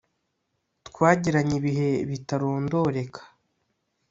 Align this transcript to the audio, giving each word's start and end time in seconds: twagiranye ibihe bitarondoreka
twagiranye 0.87 1.53
ibihe 1.59 1.89
bitarondoreka 2.09 3.21